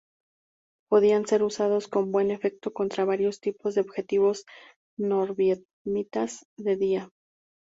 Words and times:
Podían 0.89 1.27
ser 1.27 1.43
usados 1.43 1.87
con 1.87 2.11
buen 2.11 2.31
efecto 2.31 2.73
contra 2.73 3.05
varios 3.05 3.39
tipos 3.39 3.75
de 3.75 3.81
objetivos 3.81 4.45
norvietnamitas 4.97 6.43
de 6.57 6.75
día. 6.75 7.11